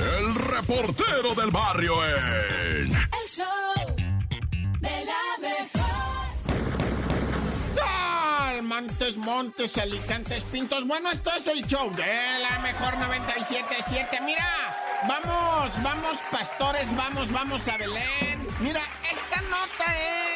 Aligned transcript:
el 0.00 0.34
reportero 0.34 1.34
del 1.34 1.50
barrio 1.50 1.94
en... 2.04 2.92
El 2.92 3.26
show 3.26 3.96
de 4.80 5.04
la 5.04 5.38
mejor. 5.40 5.86
Montes, 8.62 9.16
Montes, 9.16 9.78
Alicantes, 9.78 10.42
Pintos. 10.44 10.86
Bueno, 10.86 11.10
esto 11.10 11.30
es 11.34 11.46
el 11.46 11.66
show 11.66 11.90
de 11.94 12.38
la 12.40 12.58
mejor 12.60 12.94
97.7. 12.94 14.20
Mira, 14.22 14.46
vamos, 15.08 15.72
vamos, 15.82 16.18
pastores, 16.30 16.94
vamos, 16.94 17.32
vamos 17.32 17.66
a 17.68 17.76
Belén. 17.76 18.46
Mira, 18.60 18.82
esta 19.10 19.40
nota 19.42 19.84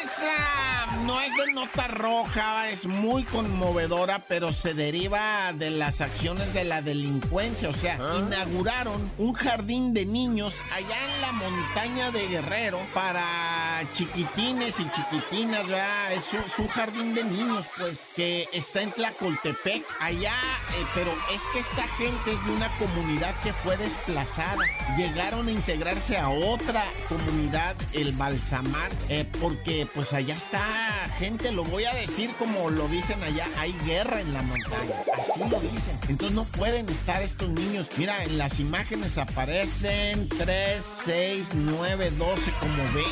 ah, 0.23 0.97
no 1.05 1.19
es 1.21 1.35
de 1.35 1.53
nota 1.53 1.87
roja, 1.87 2.69
es 2.69 2.85
muy 2.85 3.23
conmovedora, 3.23 4.23
pero 4.27 4.53
se 4.53 4.73
deriva 4.73 5.53
de 5.53 5.69
las 5.69 6.01
acciones 6.01 6.53
de 6.53 6.63
la 6.63 6.81
delincuencia. 6.81 7.69
O 7.69 7.73
sea, 7.73 7.97
inauguraron 8.17 9.11
un 9.17 9.33
jardín 9.33 9.93
de 9.93 10.05
niños 10.05 10.55
allá 10.71 11.15
en 11.15 11.21
la 11.21 11.31
montaña 11.31 12.11
de 12.11 12.27
Guerrero 12.27 12.79
para 12.93 13.83
chiquitines 13.93 14.79
y 14.79 14.89
chiquitinas, 14.91 15.67
¿verdad? 15.67 16.13
Es 16.13 16.33
un, 16.33 16.39
es 16.39 16.59
un 16.59 16.67
jardín 16.67 17.13
de 17.13 17.23
niños, 17.23 17.65
pues, 17.77 18.05
que 18.15 18.47
está 18.53 18.81
en 18.81 18.91
Tlacoltepec, 18.91 19.83
allá, 19.99 20.35
eh, 20.75 20.85
pero 20.93 21.11
es 21.33 21.41
que 21.53 21.59
esta 21.59 21.87
gente 21.97 22.31
es 22.31 22.45
de 22.45 22.51
una 22.51 22.69
comunidad 22.77 23.33
que 23.41 23.53
fue 23.53 23.77
desplazada. 23.77 24.63
Llegaron 24.97 25.47
a 25.47 25.51
integrarse 25.51 26.17
a 26.17 26.29
otra 26.29 26.83
comunidad, 27.09 27.75
el 27.93 28.11
Balsamar, 28.13 28.91
eh, 29.09 29.25
porque 29.39 29.87
pues 29.93 30.10
allá 30.13 30.35
está 30.35 30.61
gente, 31.17 31.51
lo 31.51 31.63
voy 31.63 31.85
a 31.85 31.93
decir 31.93 32.31
como 32.39 32.69
lo 32.69 32.87
dicen 32.87 33.21
allá, 33.23 33.47
hay 33.57 33.73
guerra 33.85 34.21
en 34.21 34.33
la 34.33 34.41
montaña, 34.41 34.95
así 35.17 35.39
lo 35.39 35.59
dicen. 35.59 35.97
Entonces 36.09 36.35
no 36.35 36.45
pueden 36.45 36.89
estar 36.89 37.21
estos 37.21 37.49
niños. 37.49 37.87
Mira, 37.97 38.23
en 38.23 38.37
las 38.37 38.59
imágenes 38.59 39.17
aparecen 39.17 40.27
3, 40.29 40.83
6, 41.05 41.49
9, 41.53 42.11
12, 42.17 42.51
como 42.59 42.83
20 42.93 43.03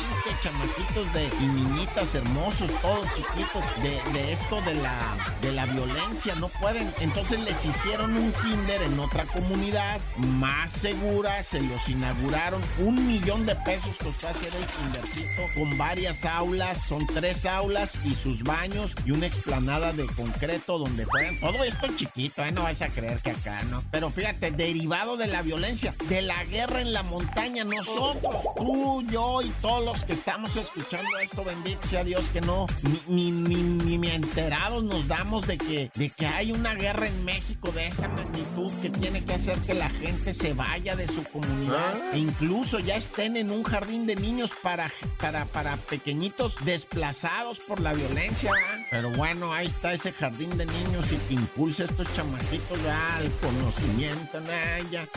chamaquitos 0.42 1.14
de, 1.14 1.30
y 1.40 1.46
niñitas 1.46 2.14
hermosos, 2.14 2.70
todos 2.82 3.06
chiquitos, 3.14 3.64
de, 3.82 4.00
de 4.12 4.32
esto 4.32 4.60
de 4.62 4.74
la, 4.74 5.16
de 5.40 5.52
la 5.52 5.66
violencia, 5.66 6.34
no 6.36 6.48
pueden. 6.48 6.92
Entonces 7.00 7.38
les 7.40 7.64
hicieron 7.64 8.16
un 8.16 8.32
kinder 8.32 8.82
en 8.82 8.98
otra 8.98 9.24
comunidad 9.26 10.00
más 10.16 10.72
segura, 10.72 11.42
se 11.42 11.60
los 11.60 11.88
inauguraron, 11.88 12.60
un 12.78 13.06
millón 13.06 13.46
de 13.46 13.54
pesos 13.56 13.96
costó 14.02 14.28
hacer 14.28 14.52
el 14.54 14.66
kindercito 14.66 15.42
con 15.54 15.78
varias 15.78 16.24
aulas, 16.24 16.89
son 16.90 17.06
tres 17.06 17.46
aulas 17.46 17.92
y 18.04 18.16
sus 18.16 18.42
baños 18.42 18.96
y 19.06 19.12
una 19.12 19.28
explanada 19.28 19.92
de 19.92 20.06
concreto 20.06 20.76
donde 20.76 21.04
juegan. 21.04 21.38
Todo 21.38 21.62
esto 21.62 21.86
chiquito, 21.96 22.44
¿eh? 22.44 22.50
no 22.50 22.64
vas 22.64 22.82
a 22.82 22.88
creer 22.88 23.20
que 23.20 23.30
acá, 23.30 23.62
¿no? 23.70 23.80
Pero 23.92 24.10
fíjate, 24.10 24.50
derivado 24.50 25.16
de 25.16 25.28
la 25.28 25.40
violencia, 25.42 25.94
de 26.08 26.20
la 26.20 26.42
guerra 26.46 26.80
en 26.80 26.92
la 26.92 27.04
montaña, 27.04 27.62
nosotros, 27.62 28.42
tú, 28.56 29.04
yo 29.08 29.40
y 29.40 29.50
todos 29.60 29.84
los 29.84 30.04
que 30.04 30.14
estamos 30.14 30.56
escuchando 30.56 31.16
esto, 31.20 31.44
bendito 31.44 31.86
sea 31.86 32.02
Dios, 32.02 32.28
que 32.30 32.40
no, 32.40 32.66
ni, 33.06 33.30
ni, 33.30 33.62
ni, 33.62 33.96
ni 33.96 34.08
enterados 34.08 34.82
nos 34.82 35.06
damos 35.06 35.46
de 35.46 35.58
que, 35.58 35.92
de 35.94 36.10
que 36.10 36.26
hay 36.26 36.50
una 36.50 36.74
guerra 36.74 37.06
en 37.06 37.24
México 37.24 37.70
de 37.70 37.86
esa 37.86 38.08
magnitud 38.08 38.72
que 38.82 38.90
tiene 38.90 39.24
que 39.24 39.34
hacer 39.34 39.56
que 39.60 39.74
la 39.74 39.90
gente 39.90 40.32
se 40.32 40.54
vaya 40.54 40.96
de 40.96 41.06
su 41.06 41.22
comunidad 41.22 42.14
e 42.14 42.18
incluso 42.18 42.80
ya 42.80 42.96
estén 42.96 43.36
en 43.36 43.52
un 43.52 43.62
jardín 43.62 44.08
de 44.08 44.16
niños 44.16 44.50
para, 44.60 44.90
para, 45.20 45.44
para 45.44 45.76
pequeñitos 45.76 46.56
desplazados 46.80 47.60
por 47.60 47.80
la 47.80 47.92
violencia. 47.92 48.50
¿verdad? 48.50 48.86
Pero 48.90 49.10
bueno, 49.10 49.52
ahí 49.52 49.66
está 49.66 49.92
ese 49.92 50.12
jardín 50.12 50.56
de 50.56 50.64
niños 50.66 51.12
y 51.12 51.16
que 51.16 51.34
impulsa 51.34 51.84
estos 51.84 52.12
chamaquitos 52.14 52.82
¿verdad? 52.82 53.16
al 53.16 53.30
conocimiento. 53.40 54.40
¿verdad? 54.40 54.80
Ya. 54.90 55.08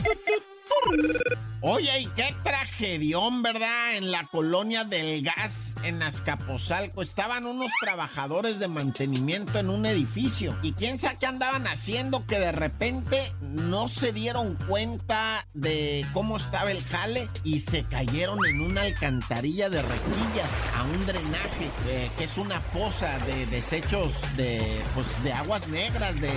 Oye, 1.66 2.00
y 2.00 2.06
qué 2.08 2.34
tragedión, 2.42 3.42
¿verdad? 3.42 3.96
En 3.96 4.10
la 4.10 4.26
colonia 4.26 4.84
del 4.84 5.22
gas, 5.22 5.74
en 5.82 6.02
Azcapotzalco, 6.02 7.00
estaban 7.00 7.46
unos 7.46 7.72
trabajadores 7.80 8.58
de 8.58 8.68
mantenimiento 8.68 9.58
en 9.58 9.70
un 9.70 9.86
edificio. 9.86 10.54
¿Y 10.62 10.72
quién 10.72 10.98
sabe 10.98 11.16
qué 11.20 11.26
andaban 11.26 11.66
haciendo? 11.66 12.26
Que 12.26 12.38
de 12.38 12.52
repente 12.52 13.32
no 13.40 13.88
se 13.88 14.12
dieron 14.12 14.56
cuenta 14.68 15.46
de 15.54 16.04
cómo 16.12 16.36
estaba 16.36 16.70
el 16.70 16.84
jale 16.84 17.30
y 17.44 17.60
se 17.60 17.84
cayeron 17.84 18.44
en 18.44 18.60
una 18.60 18.82
alcantarilla 18.82 19.70
de 19.70 19.80
requillas 19.80 20.50
a 20.76 20.82
un 20.82 21.06
drenaje, 21.06 21.70
eh, 21.88 22.10
que 22.18 22.24
es 22.24 22.36
una 22.36 22.60
fosa 22.60 23.18
de 23.20 23.46
desechos 23.46 24.12
de, 24.36 24.82
pues, 24.94 25.06
de 25.24 25.32
aguas 25.32 25.66
negras, 25.68 26.20
de 26.20 26.28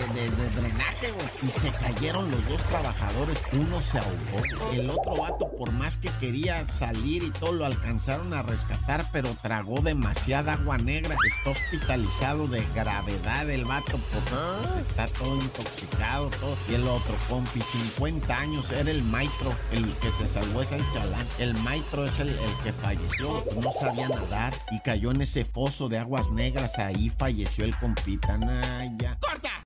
drenaje, 0.55 1.11
güey. 1.11 1.27
Y 1.44 1.47
se 1.47 1.69
cayeron 1.69 2.31
los 2.31 2.47
dos 2.47 2.63
trabajadores. 2.63 3.41
Uno 3.51 3.81
se 3.81 3.97
ahogó. 4.00 4.36
El 4.73 4.89
otro 4.89 5.15
vato, 5.15 5.49
por 5.57 5.71
más 5.71 5.97
que 5.97 6.09
quería 6.19 6.65
salir 6.67 7.23
y 7.23 7.31
todo, 7.31 7.51
lo 7.51 7.65
alcanzaron 7.65 8.33
a 8.33 8.43
rescatar, 8.43 9.05
pero 9.11 9.35
tragó 9.41 9.81
demasiada 9.81 10.53
agua 10.53 10.77
negra. 10.77 11.15
Está 11.25 11.51
hospitalizado 11.51 12.47
de 12.47 12.63
gravedad 12.75 13.49
el 13.49 13.65
vato, 13.65 13.97
porque 13.97 14.35
pues, 14.63 14.87
está 14.87 15.07
todo 15.07 15.35
intoxicado. 15.35 16.29
Y 16.69 16.75
el 16.75 16.87
otro 16.87 17.15
compi, 17.29 17.61
50 17.61 18.35
años, 18.35 18.71
era 18.71 18.91
el 18.91 19.03
maestro, 19.03 19.53
el 19.71 19.93
que 19.95 20.11
se 20.11 20.27
salvó 20.27 20.61
es 20.61 20.71
el 20.71 20.83
chalán. 20.93 21.25
El 21.39 21.53
maestro 21.55 22.05
es 22.05 22.19
el, 22.19 22.35
que 22.63 22.73
falleció, 22.73 23.43
no 23.63 23.71
sabía 23.71 24.09
nadar 24.09 24.53
y 24.71 24.79
cayó 24.81 25.11
en 25.11 25.21
ese 25.21 25.45
pozo 25.45 25.89
de 25.89 25.99
aguas 25.99 26.29
negras. 26.31 26.77
Ahí 26.77 27.09
falleció 27.09 27.65
el 27.65 27.75
compita. 27.77 28.37
¡Corta! 29.19 29.56